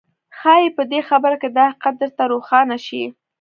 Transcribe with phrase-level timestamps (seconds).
[0.37, 3.03] ښايي په دې خبره کې دا حقيقت درته روښانه شي.